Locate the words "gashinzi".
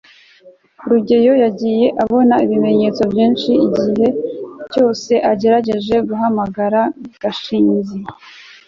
7.21-7.97